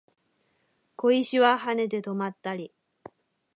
[0.95, 2.73] 小石は跳ねて止まったり